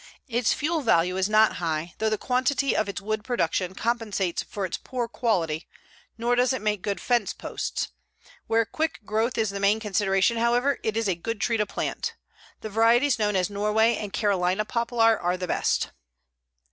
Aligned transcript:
Its 0.27 0.51
fuel 0.51 0.81
value 0.81 1.15
is 1.15 1.29
not 1.29 1.57
high, 1.57 1.93
though 1.99 2.09
the 2.09 2.17
quantity 2.17 2.75
of 2.75 2.89
its 2.89 2.99
wood 3.01 3.23
production 3.23 3.75
compensates 3.75 4.41
for 4.41 4.65
its 4.65 4.79
poor 4.83 5.07
quality, 5.07 5.67
nor 6.17 6.35
does 6.35 6.53
it 6.53 6.61
make 6.63 6.81
good 6.81 6.99
fence 6.99 7.33
posts. 7.33 7.89
Where 8.47 8.65
quick 8.65 9.01
growth 9.05 9.37
is 9.37 9.51
the 9.51 9.59
main 9.59 9.79
consideration, 9.79 10.37
however, 10.37 10.79
it 10.81 10.97
is 10.97 11.07
a 11.07 11.13
good 11.13 11.39
tree 11.39 11.57
to 11.57 11.67
plant. 11.67 12.15
The 12.61 12.69
varieties 12.69 13.19
known 13.19 13.35
as 13.35 13.51
Norway 13.51 13.95
and 13.95 14.11
Carolina 14.11 14.65
poplar 14.65 15.19
are 15.19 15.37
the 15.37 15.45
best. 15.45 15.91